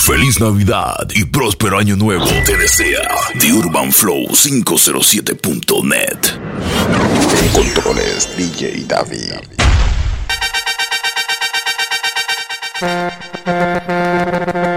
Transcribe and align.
Feliz 0.00 0.40
Navidad 0.40 1.08
y 1.14 1.24
próspero 1.26 1.78
año 1.78 1.94
nuevo 1.94 2.24
te 2.46 2.56
desea 2.56 3.08
The 3.38 3.52
Urban 3.52 3.92
Flow 3.92 4.26
507.net. 4.28 6.18
Controles 7.52 8.28
DJ 8.36 8.84
David. 8.86 9.34
David. 12.80 14.69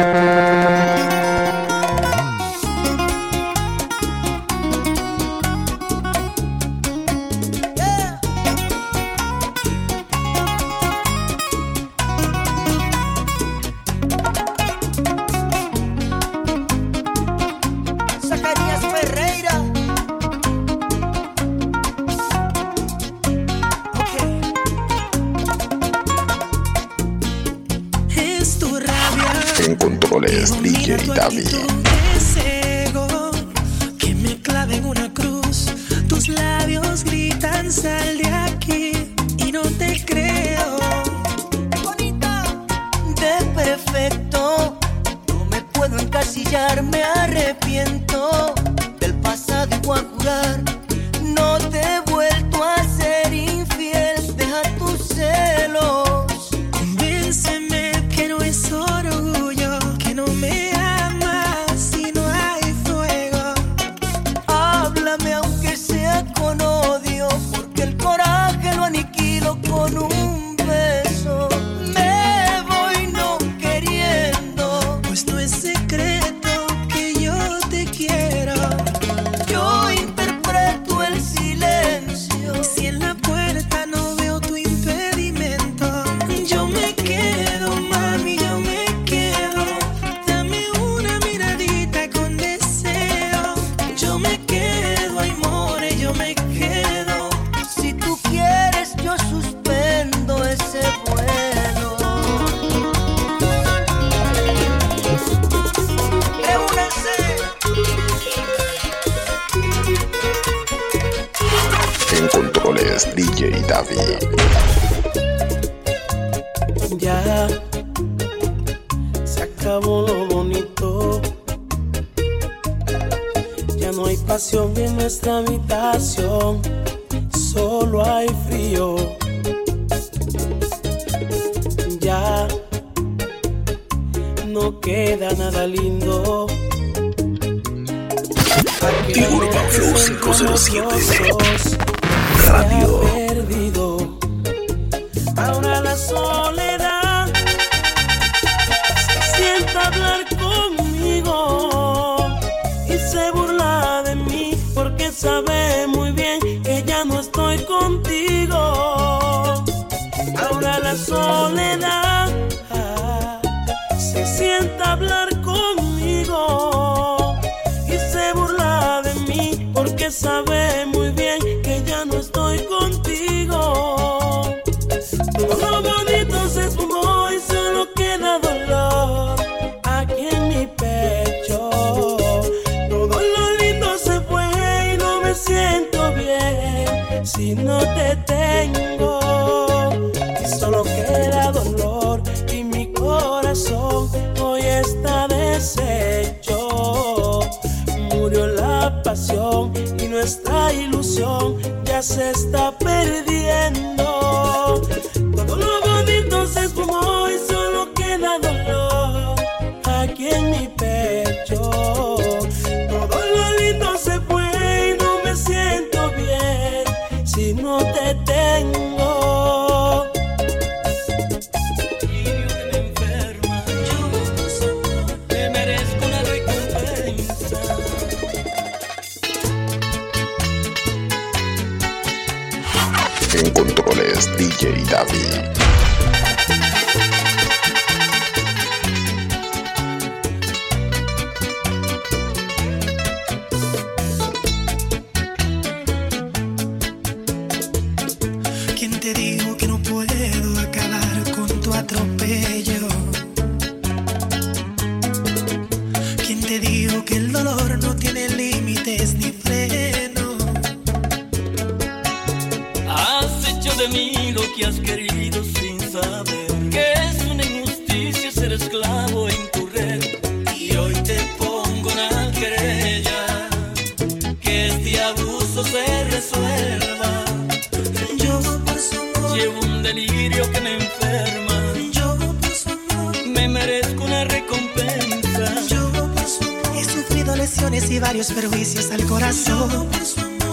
Varios 288.03 288.31
perjuicios 288.33 288.91
al 288.91 289.03
corazón. 289.05 289.87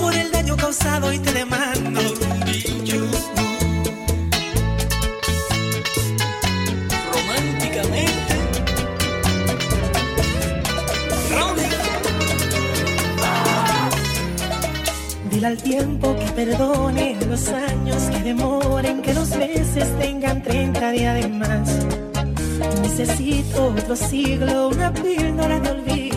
Por 0.00 0.14
el 0.14 0.30
daño 0.30 0.56
causado 0.56 1.12
y 1.12 1.18
te 1.18 1.32
demando. 1.32 2.00
Románticamente. 7.12 8.34
Dile 15.30 15.46
al 15.46 15.56
tiempo 15.56 16.16
que 16.18 16.26
perdone 16.32 17.16
los 17.28 17.48
años 17.48 18.02
que 18.12 18.22
demoren, 18.22 19.02
que 19.02 19.12
los 19.12 19.30
meses 19.36 19.88
tengan 19.98 20.42
30 20.42 20.90
días 20.92 21.14
de 21.20 21.28
más. 21.28 21.68
Necesito 22.82 23.66
otro 23.66 23.96
siglo, 23.96 24.68
una 24.68 24.92
píldora 24.92 25.58
de 25.58 25.70
olvido, 25.70 26.09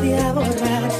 borrar. 0.00 0.90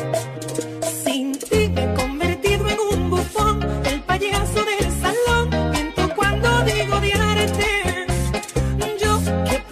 Sin 1.04 1.32
ti 1.32 1.68
me 1.68 1.84
he 1.84 1.94
convertido 1.94 2.68
en 2.68 2.78
un 2.92 3.10
bufón, 3.10 3.60
el 3.86 4.00
payaso 4.02 4.64
del 4.64 4.86
salón. 5.00 5.48
Miento 5.70 6.08
cuando 6.14 6.62
digo 6.64 6.96
odiarte. 6.96 8.06
Yo 9.00 9.18
que 9.48 9.62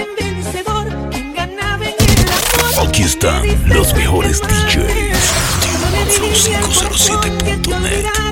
en 0.00 0.14
vencedor, 0.16 0.86
quien 1.10 1.34
ganaba 1.34 1.84
en 1.84 1.94
el 1.98 2.28
amor. 2.28 2.88
Aquí 2.88 3.02
están 3.02 3.44
los 3.68 3.92
mejores 3.94 4.40
DJs. 4.40 5.34
Flow507.net. 6.16 8.29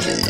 DJ 0.00 0.27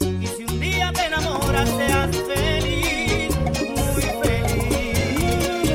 y 0.00 0.26
si 0.26 0.44
un 0.44 0.60
día 0.60 0.92
te 0.92 1.06
enamoras 1.06 1.68
seas 1.70 2.10
feliz, 2.28 3.34
muy 3.94 4.02
feliz. 4.22 5.70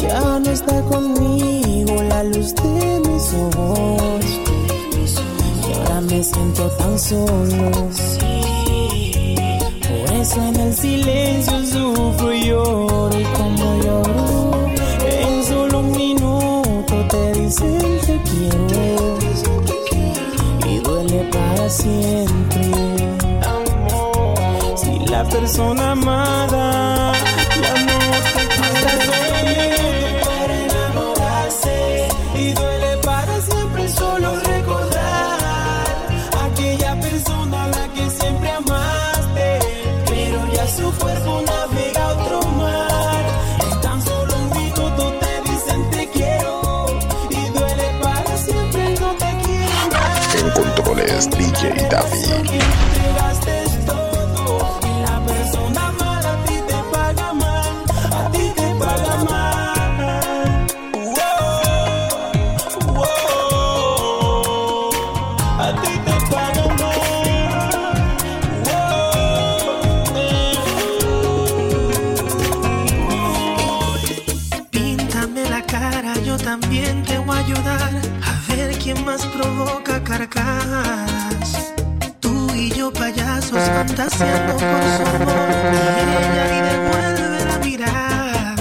Ya 0.00 0.38
no 0.38 0.50
está 0.50 0.82
conmigo 0.82 2.02
la 2.02 2.24
luz 2.24 2.54
de 2.54 3.00
mis 3.06 3.34
ojos. 3.34 4.24
Y 5.68 5.72
ahora 5.74 6.00
me 6.00 6.22
siento 6.24 6.68
tan 6.78 6.98
solo. 6.98 7.70
Por 9.88 10.16
eso 10.16 10.42
en 10.48 10.56
el 10.56 10.74
silencio 10.74 11.66
sufro 11.66 12.32
y 12.32 12.46
lloro. 12.46 13.18
Y 13.18 13.24
como 13.36 13.82
lloro, 13.82 14.70
en 15.06 15.44
solo 15.44 15.80
un 15.80 15.90
minuto 15.92 16.94
te 17.10 17.32
dicen 17.32 18.00
te 18.06 18.20
quiero. 18.30 18.61
Siempre. 21.72 22.70
Si 24.76 24.98
la 25.06 25.24
persona 25.24 25.92
amada 25.92 27.12
ya 27.62 27.74
no 27.88 27.98
te 28.34 28.42
quiere 28.48 29.31
David. 51.92 52.91
Payasos 83.96 83.98
fantaseando 84.18 84.52
por 84.52 84.60
su 84.60 84.66
amor 85.16 85.48
y 85.72 85.74
ella 86.08 86.44
ni 86.50 86.58
devuelve 86.60 87.44
la 87.44 87.56
mirada. 87.58 88.54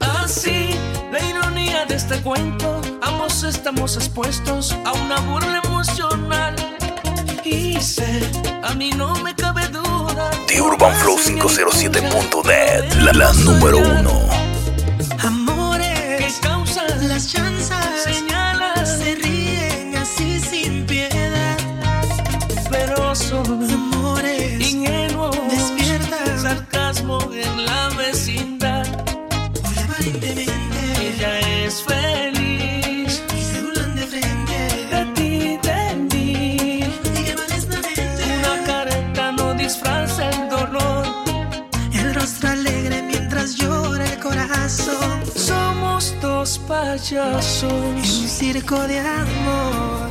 Así, 0.00 0.74
la 1.12 1.20
ironía 1.24 1.84
de 1.86 1.94
este 1.94 2.20
cuento, 2.22 2.80
ambos 3.02 3.44
estamos 3.44 3.96
expuestos 3.96 4.76
a 4.84 4.92
una 4.92 5.20
burla 5.20 5.60
emocional. 5.64 6.54
Y 7.44 7.80
sé, 7.80 8.20
a 8.62 8.74
mí 8.74 8.90
no 8.90 9.14
me 9.16 9.34
cabe 9.34 9.66
duda. 9.68 10.30
The 10.48 10.60
UrbanFlow507.net, 10.60 12.92
la, 13.02 13.12
la 13.12 13.32
número 13.34 13.78
uno. 13.78 14.26
Que 15.20 15.26
Amores, 15.26 16.38
causan 16.42 17.08
las 17.08 17.28
chanzas 17.32 18.02
señalas, 18.04 18.98
se 18.98 19.14
ríen 19.14 19.35
payasos. 46.66 47.62
un 47.62 48.04
circo 48.04 48.76
de 48.86 48.98
amor. 48.98 50.10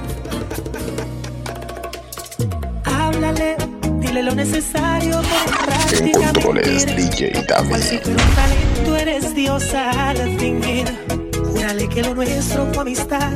Háblale, 2.84 3.56
dile 4.00 4.24
lo 4.24 4.34
necesario 4.34 5.22
para 5.22 5.76
En 5.76 5.88
práctica 5.88 6.34
controles 6.34 6.86
mentir. 6.86 6.96
DJ 6.96 7.32
si 7.82 7.98
talento 7.98 8.96
eres 8.98 9.36
diosa 9.36 10.10
al 10.10 10.18
fingir. 10.40 10.86
Júrale 11.44 11.88
que 11.90 12.02
lo 12.02 12.16
nuestro 12.16 12.66
fue 12.74 12.82
amistad, 12.82 13.34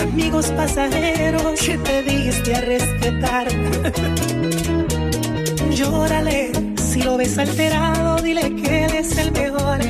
amigos 0.00 0.46
pasajeros 0.52 1.60
que 1.60 1.76
te 1.78 2.02
diste 2.02 2.54
a 2.54 2.60
respetar. 2.60 3.48
Llórale, 5.70 6.52
si 6.76 7.02
lo 7.02 7.16
ves 7.16 7.36
alterado, 7.38 8.20
dile 8.22 8.54
que 8.56 8.84
él 8.84 8.94
es 8.94 9.16
el 9.18 9.32
mejor. 9.32 9.80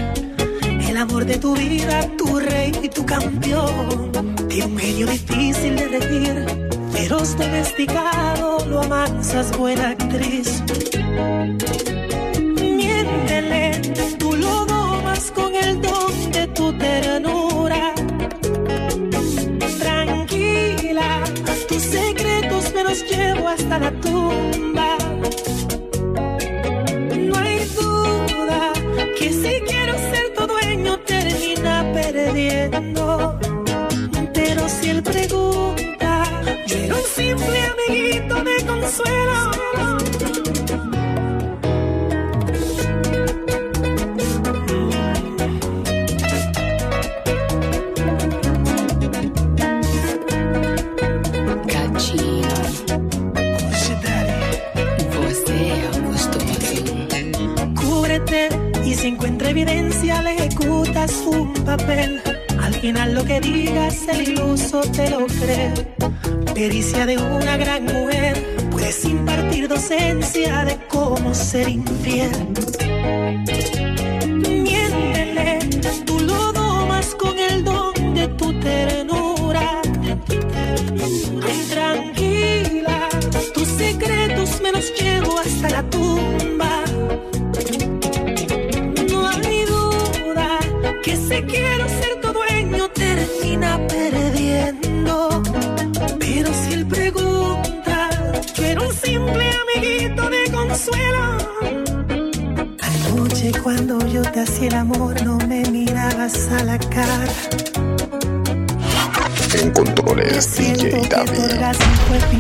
Amor 1.02 1.26
de 1.26 1.37
tu 1.37 1.56
vida, 1.56 2.09
tu 2.16 2.38
rey 2.38 2.71
y 2.80 2.88
tu 2.88 3.04
campeón. 3.04 4.12
De 4.47 4.64
un 4.64 4.73
medio 4.73 5.09
difícil 5.09 5.75
de 5.75 5.88
regir, 5.88 6.47
feroz 6.92 7.37
domesticado, 7.37 8.64
lo 8.66 8.82
amansas, 8.82 9.50
buena 9.59 9.88
actriz. 9.88 10.62
Miéntele, 12.40 13.80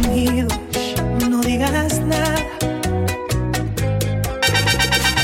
No 0.02 1.40
digas 1.40 2.00
nada. 2.00 2.36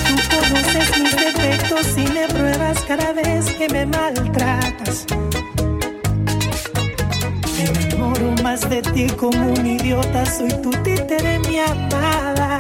Tú 0.07 0.15
conoces 0.31 0.99
mis 1.01 1.17
defectos 1.17 1.99
y 1.99 2.07
me 2.13 2.27
pruebas 2.29 2.81
cada 2.87 3.13
vez 3.13 3.51
que 3.53 3.69
me 3.69 3.87
maltratas. 3.87 5.07
Me 7.55 7.65
enamoro 7.65 8.43
más 8.43 8.69
de 8.71 8.83
ti 8.83 9.07
como 9.09 9.53
un 9.53 9.67
idiota. 9.67 10.25
Soy 10.27 10.51
tu 10.63 10.71
títere, 10.71 11.39
mi 11.41 11.59
amada. 11.59 12.57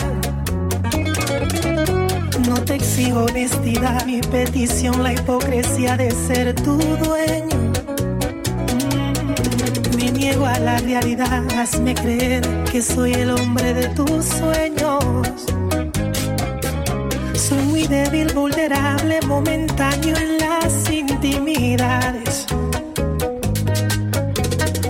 No 2.48 2.54
te 2.64 2.74
exijo 2.74 3.24
honestidad, 3.24 4.04
mi 4.06 4.20
petición, 4.20 5.02
la 5.02 5.12
hipocresía 5.12 5.96
de 5.96 6.10
ser 6.10 6.54
tu 6.54 6.76
dueño. 6.76 7.67
La 10.62 10.76
realidad, 10.78 11.44
hazme 11.56 11.94
creer 11.94 12.42
que 12.70 12.82
soy 12.82 13.12
el 13.12 13.30
hombre 13.30 13.74
de 13.74 13.88
tus 13.88 14.24
sueños. 14.24 15.46
Soy 17.34 17.62
muy 17.64 17.86
débil, 17.86 18.32
vulnerable, 18.34 19.20
momentáneo 19.26 20.16
en 20.16 20.38
las 20.38 20.90
intimidades. 20.90 22.46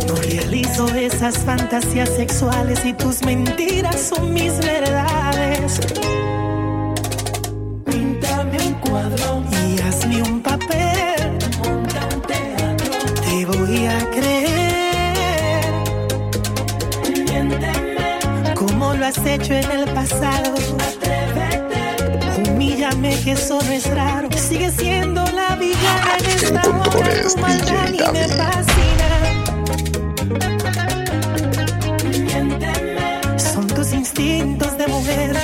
No 0.07 0.15
realizo 0.17 0.89
esas 0.95 1.39
fantasías 1.39 2.09
sexuales 2.09 2.85
y 2.85 2.95
tus 2.95 3.23
mentiras 3.23 4.01
son 4.01 4.33
mis 4.33 4.59
verdades. 4.59 5.81
Has 19.09 19.27
hecho 19.27 19.55
en 19.55 19.71
el 19.71 19.91
pasado. 19.95 20.55
Atrévete. 20.87 22.51
Humíllame 22.51 23.19
que 23.25 23.33
eso 23.33 23.59
no 23.63 23.73
es 23.73 23.89
raro. 23.95 24.29
Sigue 24.37 24.71
siendo 24.71 25.25
la 25.33 25.57
villana 25.57 26.19
en 26.19 26.27
esta 26.27 26.61
controles, 26.61 27.35
Tu 27.35 27.41
maldad 27.41 27.89
DJ 27.89 28.05
y 28.05 28.13
me 28.13 28.29
fascina. 28.29 29.09
Son 33.39 33.67
tus 33.67 33.93
instintos 33.93 34.77
de 34.77 34.87
mujer. 34.89 35.38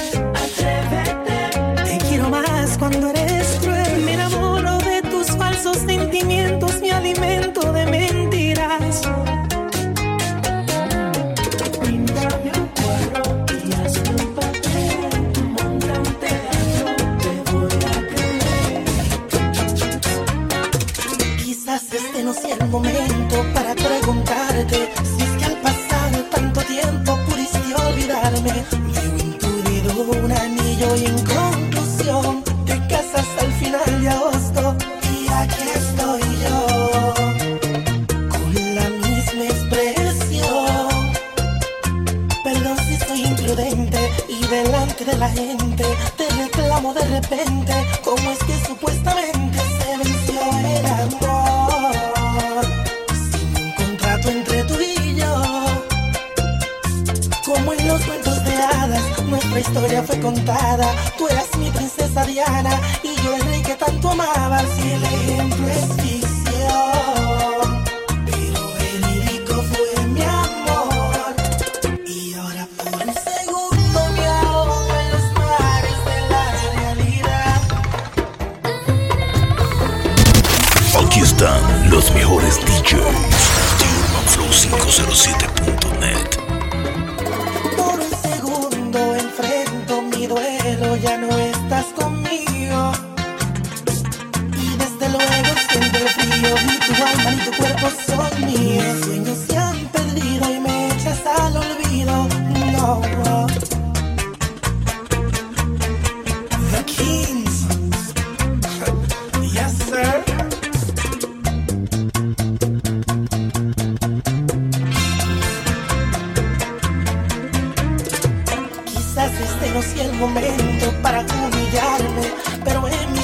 Quizás 118.84 119.32
este 119.32 119.70
no 119.72 119.82
sea 119.82 120.04
el 120.04 120.12
momento 120.14 120.92
para 121.02 121.20
humillarme, 121.20 122.32
pero 122.64 122.86
en 122.88 123.12
mi 123.12 123.23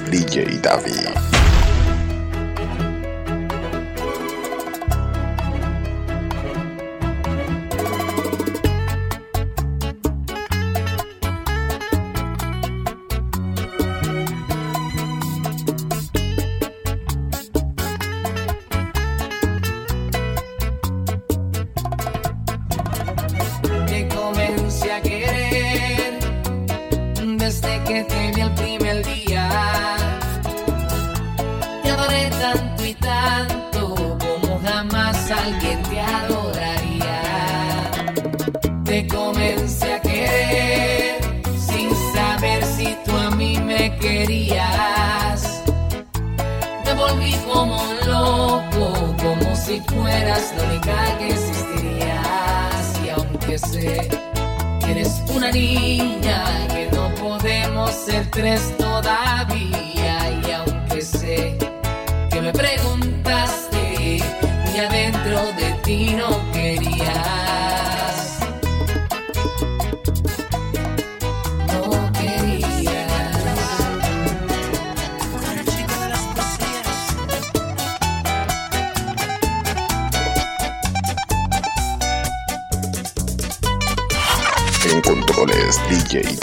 DJ 0.00 0.60
David. 0.60 1.33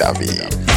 David. 0.01 0.70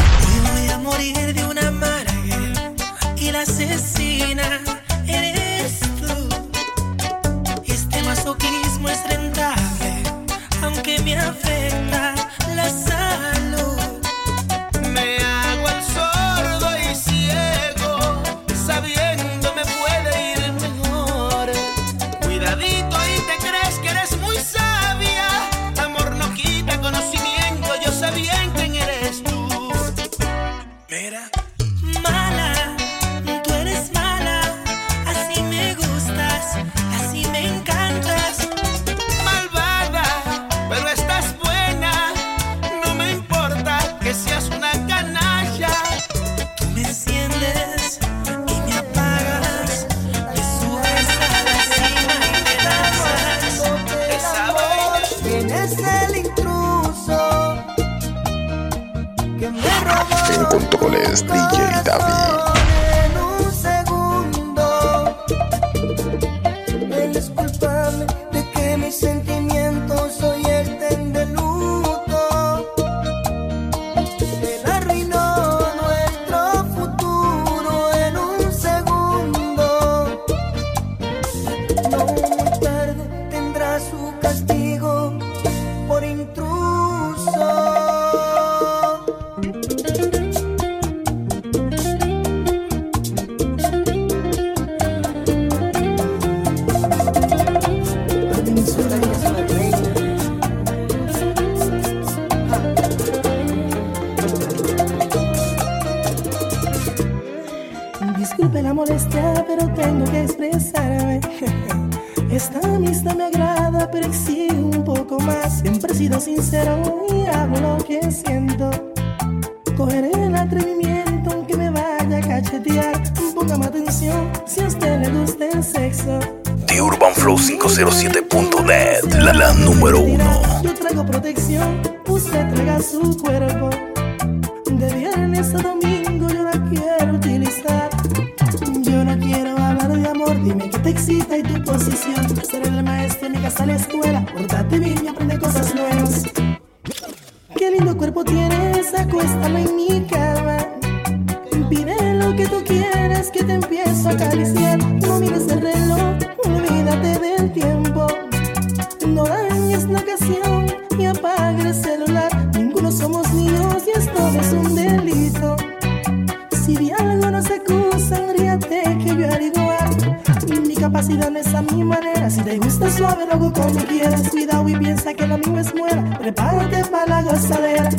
capacidad 170.85 171.31
no 171.31 171.39
es 171.39 171.73
mi 171.73 171.83
manera. 171.83 172.29
Si 172.29 172.41
te 172.41 172.59
gusta 172.59 172.89
suave, 172.91 173.25
luego 173.25 173.51
como 173.51 173.73
quieras. 173.85 174.29
Cuidado 174.29 174.69
y 174.69 174.75
piensa 174.75 175.13
que 175.15 175.27
la 175.27 175.37
mío 175.37 175.59
es 175.59 175.73
buena. 175.73 176.17
Prepárate 176.19 176.85
para 176.85 177.07
la 177.07 177.21
gozadera. 177.23 177.89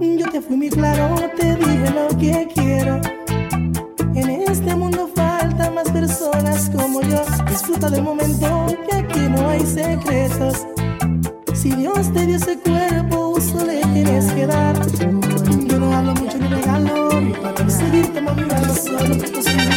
Yo 0.00 0.26
te 0.30 0.40
fui 0.40 0.56
muy 0.56 0.70
claro, 0.70 1.14
te 1.36 1.54
dije 1.56 1.90
lo 1.90 2.08
que 2.16 2.48
quiero. 2.54 2.98
En 4.14 4.30
este 4.30 4.74
mundo 4.74 5.10
faltan 5.14 5.74
más 5.74 5.90
personas 5.90 6.70
como 6.74 7.02
yo. 7.02 7.22
Disfruta 7.50 7.90
del 7.90 8.02
momento, 8.02 8.66
que 8.88 8.96
aquí 8.96 9.20
no 9.28 9.50
hay 9.50 9.66
secretos. 9.66 10.66
Si 11.52 11.70
Dios 11.72 12.10
te 12.14 12.24
dio 12.26 12.36
ese 12.36 12.58
cuerpo, 12.58 13.34
uso 13.36 13.66
le 13.66 13.82
tienes 13.92 14.32
que 14.32 14.46
dar. 14.46 14.74
Yo 15.68 15.78
no 15.78 15.94
hablo 15.94 16.14
mucho 16.14 16.38
ni 16.38 16.48
regalo, 16.48 17.10
para 17.42 17.54
conseguirte 17.54 18.20
mami, 18.22 18.44
solo. 18.82 19.73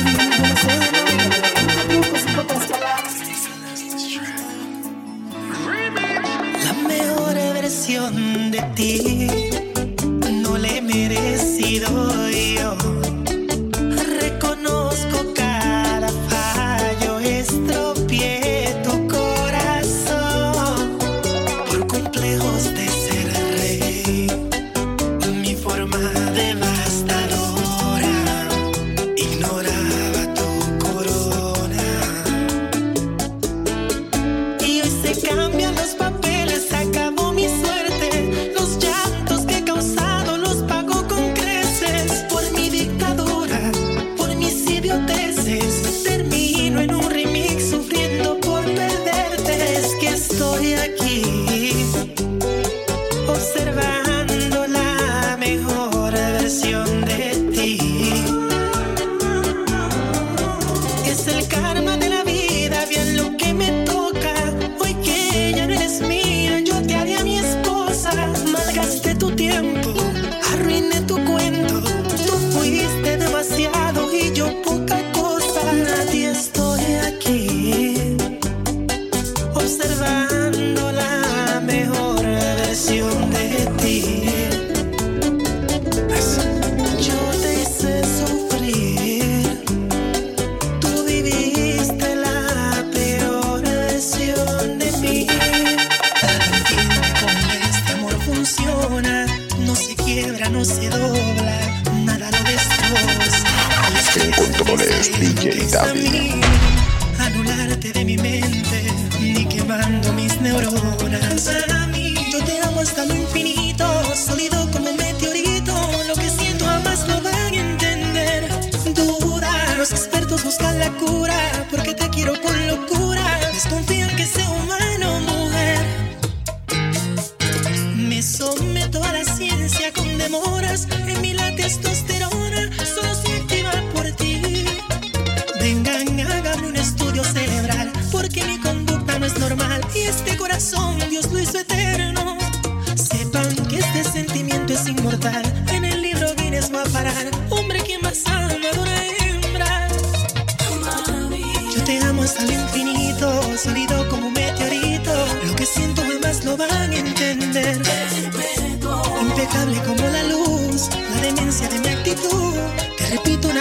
de. 8.76 9.17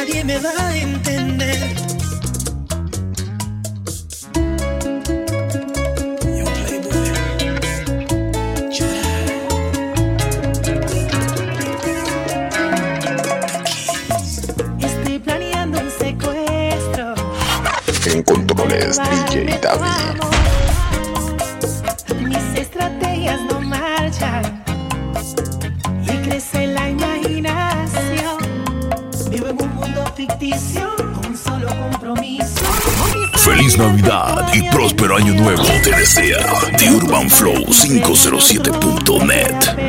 nadie 0.06 0.24
me 0.24 0.38
va 0.38 0.50
a 0.50 0.76
entender. 0.76 1.15
año 35.16 35.34
nuevo 35.34 35.62
te 35.82 35.92
desea 35.92 36.44
The 36.76 36.90
Urban 36.90 37.30
Flow 37.30 37.64
507.net. 37.64 39.85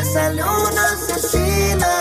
Esa 0.00 0.30
luna 0.30 0.82
asesina 0.92 1.99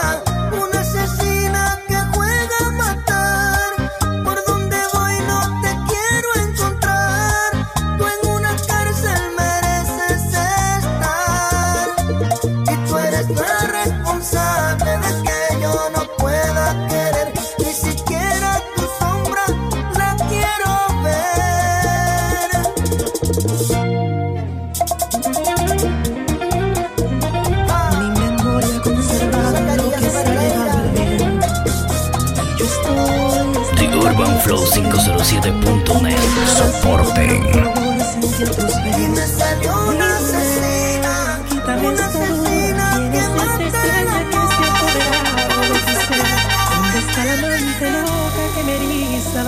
12.net. 35.52 36.18
Soporten. 36.46 37.80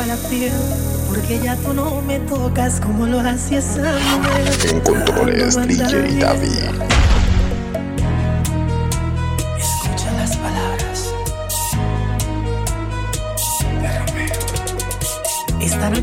la 0.07 0.15
piel 0.29 0.51
Porque 1.07 1.39
ya 1.39 1.55
tú 1.57 1.73
no 1.73 2.01
me 2.01 2.19
tocas 2.19 2.79
como 2.79 3.05
lo 3.05 3.19
En 3.19 4.79
controles 4.81 5.55
DJ 5.67 6.19
David 6.19 6.70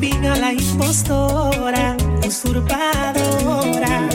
Fin 0.00 0.24
a 0.24 0.36
la 0.36 0.52
impostora, 0.52 1.96
usurpadora. 2.26 4.08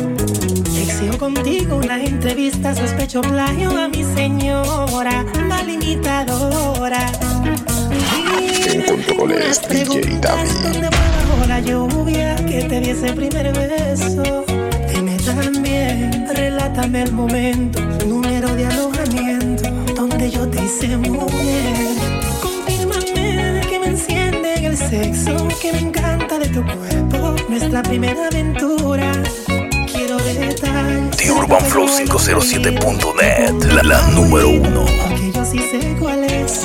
Exijo 0.78 1.18
contigo 1.18 1.78
una 1.78 2.02
entrevista, 2.02 2.74
sospecho 2.74 3.22
plagio 3.22 3.70
a 3.78 3.88
mi 3.88 4.04
señora, 4.04 5.24
mal 5.48 5.70
imitadora. 5.70 7.12
Dime, 8.12 8.64
En 8.66 9.06
tengo 9.06 9.24
unas 9.24 9.60
controles, 9.60 9.62
DJ 9.70 10.20
David. 10.20 10.52
¿Dónde 10.64 10.90
bajo 10.90 11.48
la 11.48 11.60
lluvia 11.60 12.36
que 12.36 12.64
te 12.64 12.80
di 12.80 12.90
ese 12.90 13.14
primer 13.14 13.54
beso? 13.54 14.44
Dime 14.92 15.18
también, 15.18 16.28
relátame 16.36 17.04
el 17.04 17.12
momento, 17.12 17.80
número 18.08 18.56
de 18.56 18.66
alojamiento, 18.66 19.70
donde 19.96 20.32
yo 20.32 20.48
te 20.48 20.64
hice 20.64 20.98
mujer. 20.98 22.15
Sexo, 24.90 25.48
que 25.62 25.72
me 25.74 25.80
encanta 25.80 26.40
de 26.40 26.48
tu 26.50 26.64
cuerpo, 26.64 27.36
nuestra 27.50 27.82
primera 27.84 28.28
aventura. 28.28 29.12
Quiero 29.92 30.18
detalles. 30.18 31.18
The 31.18 31.32
UrbanFlow507.net. 31.32 33.64
La, 33.74 33.84
la 33.84 34.02
número 34.10 34.50
uno. 34.50 34.86
Porque 35.08 35.32
yo 35.34 35.46
sí 35.46 35.60
sé 35.60 35.96
cuál 36.00 36.24
es. 36.24 36.62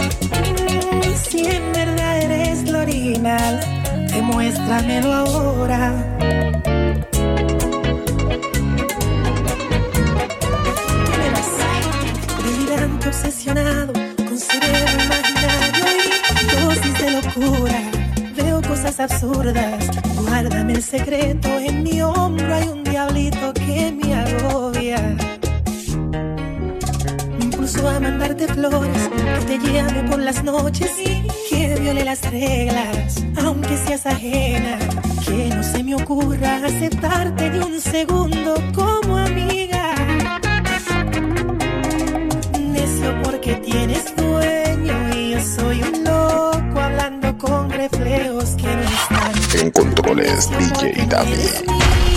Si 1.28 1.46
en 1.46 1.72
verdad 1.72 2.18
eres 2.22 2.70
lo 2.70 2.80
original, 2.80 3.61
demuéstramelo 4.12 5.12
ahora. 5.12 5.92
Delirante, 12.44 13.09
obsesionado, 13.09 13.92
con 14.16 14.38
cerebro 14.38 15.30
cosas 18.90 19.12
absurdas, 19.12 19.88
guárdame 20.16 20.72
el 20.72 20.83
secreto. 20.83 21.48
En 21.48 21.85
mi 21.85 22.03
hombro 22.03 22.53
hay 22.53 22.66
un 22.68 22.83
diablito 22.83 23.53
que 23.55 23.92
me 23.92 24.14
agobia. 24.14 24.98
Me 27.38 27.44
impulso 27.44 27.88
a 27.88 28.00
mandarte 28.00 28.48
flores, 28.48 29.11
que 29.38 29.59
te 29.59 29.72
llame 29.72 30.03
por 30.11 30.18
las 30.18 30.42
noches 30.42 30.90
y 30.98 31.22
que 31.48 31.76
viole 31.81 32.05
las 32.05 32.29
reglas, 32.31 33.24
aunque 33.44 33.76
seas 33.76 34.07
ajena. 34.07 34.76
Que 35.24 35.50
no 35.55 35.62
se 35.62 35.85
me 35.85 35.94
ocurra 35.94 36.57
aceptarte 36.57 37.50
de 37.50 37.61
un 37.61 37.81
segundo 37.81 38.55
como 38.74 39.18
amiga. 39.18 39.94
Necio 42.59 43.22
porque 43.22 43.55
tienes 43.55 44.16
dueño 44.16 44.30
En 49.54 49.70
controles 49.72 50.48
DJ 50.50 51.06
David. 51.08 52.10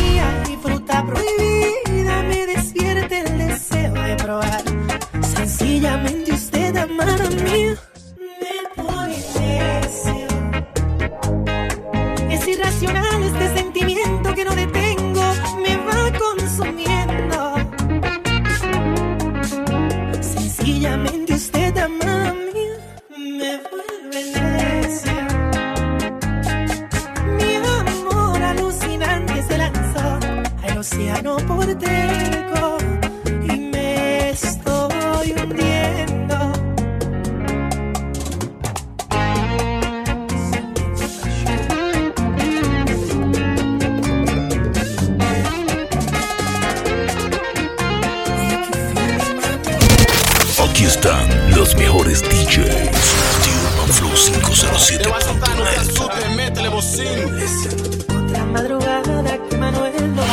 Bocín. 56.93 58.25
Otra 58.25 58.45
madrugada 58.45 59.37
que 59.49 59.57
Manuel 59.57 60.15
no. 60.15 60.23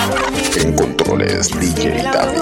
En 0.63 0.73
controles 0.75 1.49
DJ 1.59 2.03
La 2.03 2.13
David. 2.13 2.41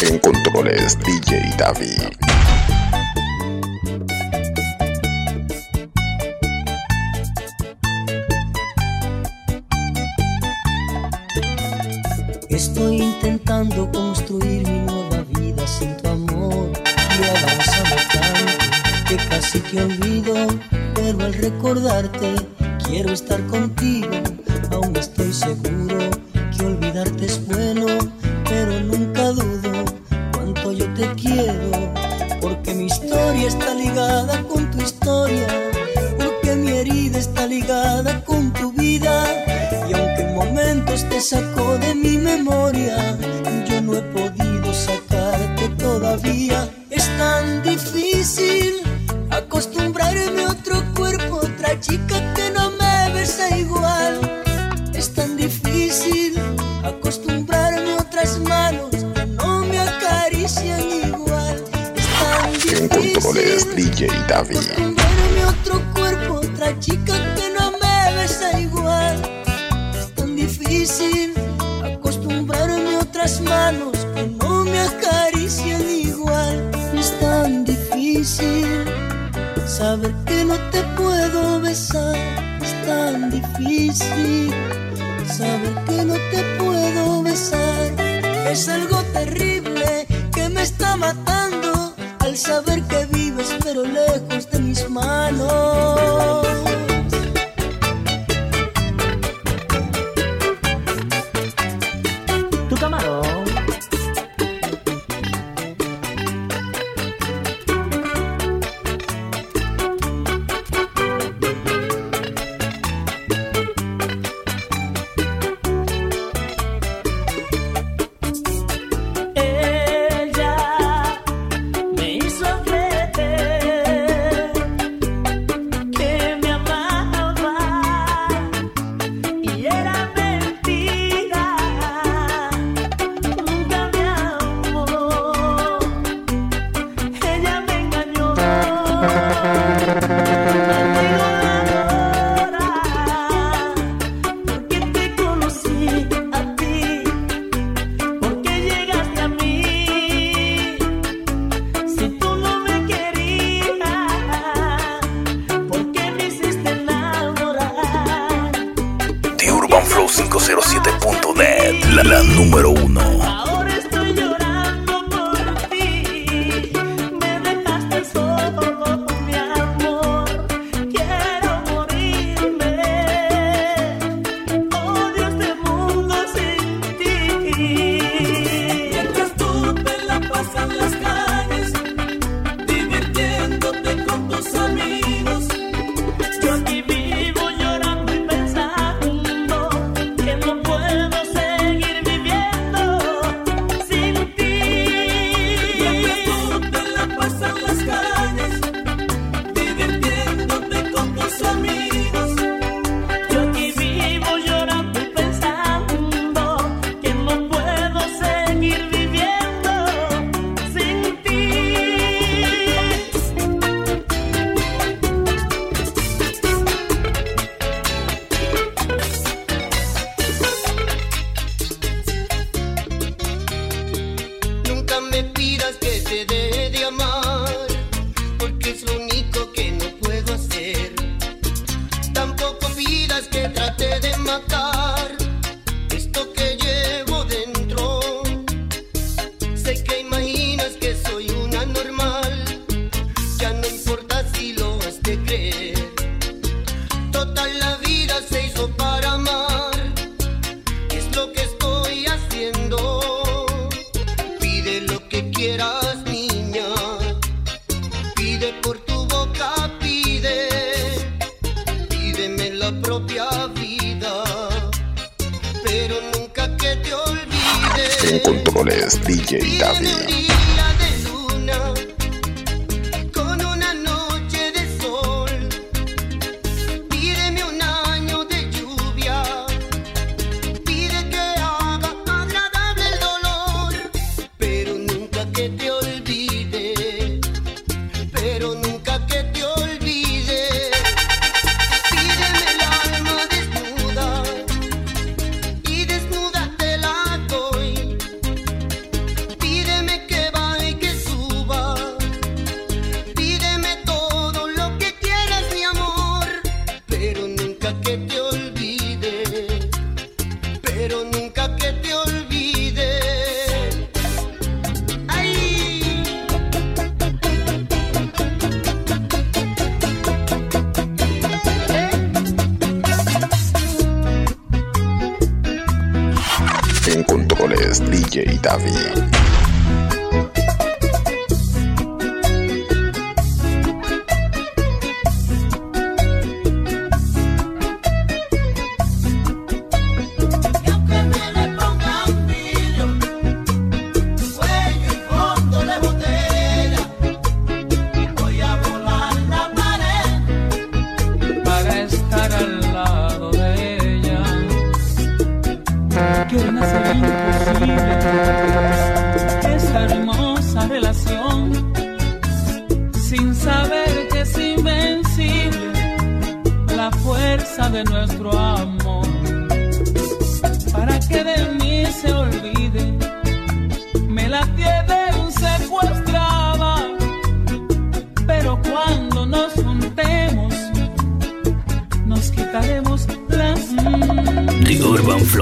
En 0.00 0.16
controles 0.20 0.96
DJ 1.00 1.56
David. 1.58 2.02
Estoy 12.48 13.02
intentando 13.02 13.90
construir 13.90 14.68
mi 14.68 14.78
nueva 14.80 15.24
vida 15.36 15.66
sin 15.66 15.96
tu 15.96 16.08
amor. 16.08 16.70
Lo 17.18 17.24
he 17.24 17.30
avanzado 17.30 17.96
tanto 18.12 19.08
que 19.08 19.16
casi 19.28 19.58
te 19.58 19.82
olvido, 19.82 20.46
pero 20.94 21.24
al 21.24 21.34
recordarte 21.34 22.36
quiero 22.84 23.12
estar 23.12 23.44
contigo 23.48 24.27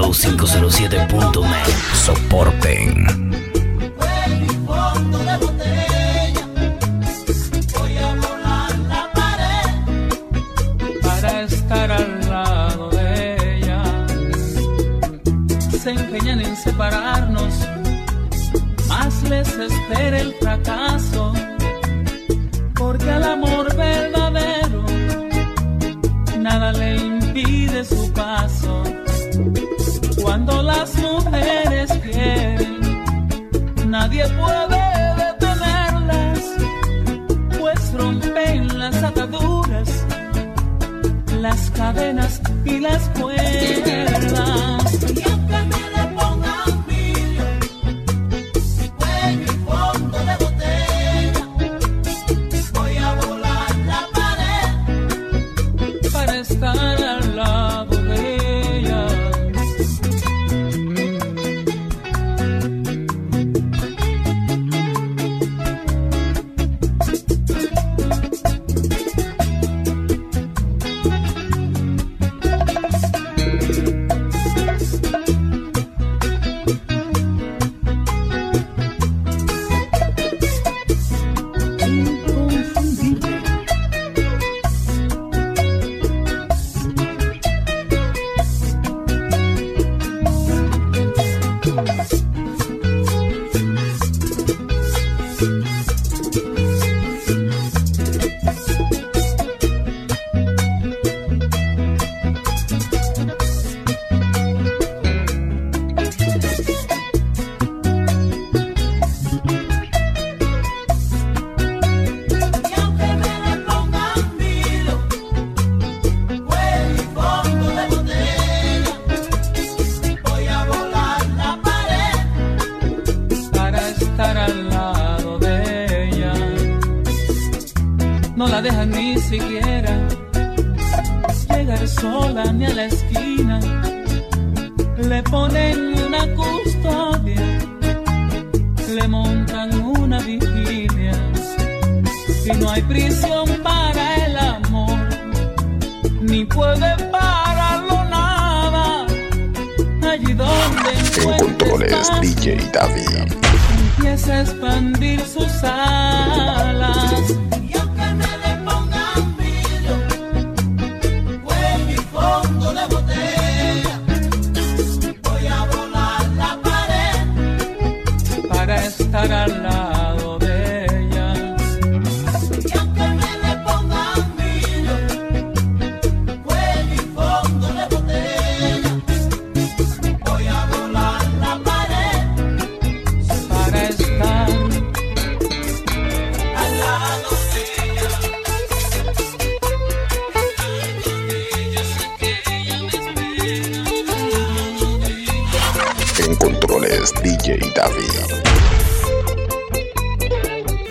Flow507.net. 0.07 1.67
Soporten. 1.93 3.26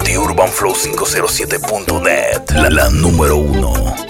The 0.04 0.16
Urban 0.16 0.48
Flow 0.48 0.72
507.net, 0.72 2.50
la, 2.52 2.70
la 2.70 2.88
número 2.90 3.36
uno. 3.36 4.05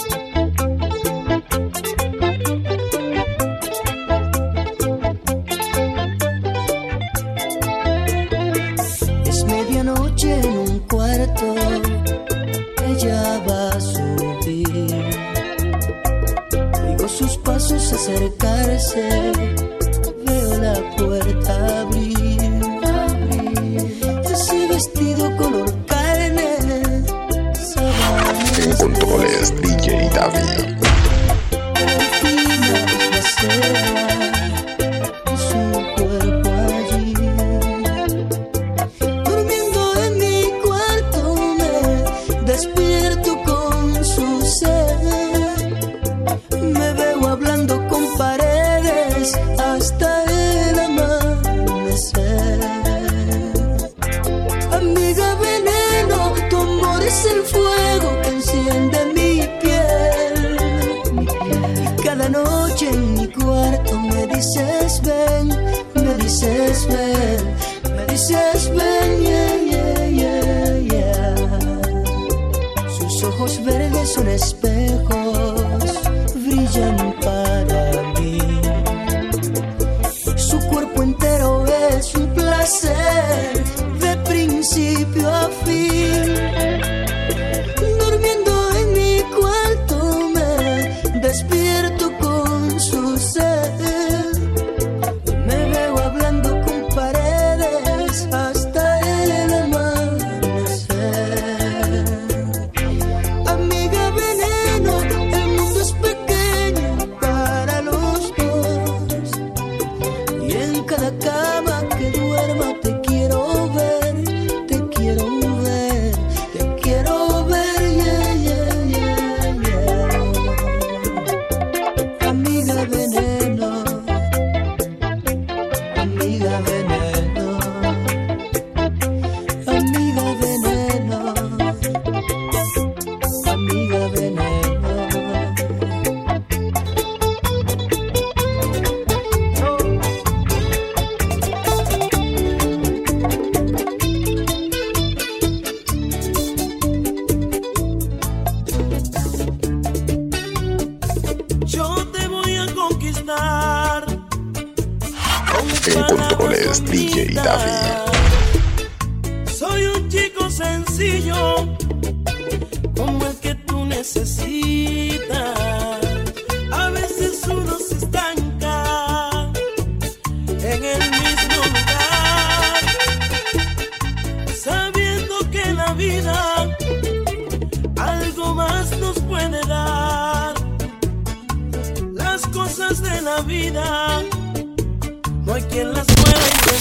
verdes 73.78 74.12
son 74.14 74.28
espejos, 74.28 75.92
brillan 76.34 77.14
para. 77.20 77.75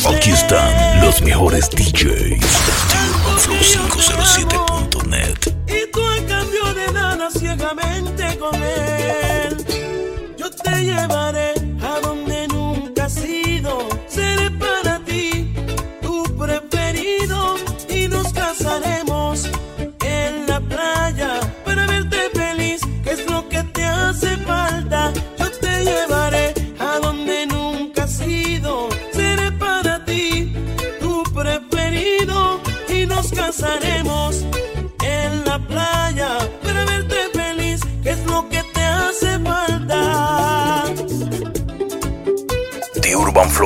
Aquí 0.08 0.32
están 0.32 1.02
los 1.02 1.22
mejores 1.22 1.70
DJs. 1.70 2.46
Flow 3.38 3.58
507. 3.60 4.65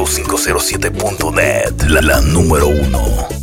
507.net, 0.09 1.83
la, 1.83 2.01
la 2.01 2.19
número 2.21 2.67
uno. 2.67 3.38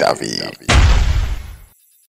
David. 0.00 0.59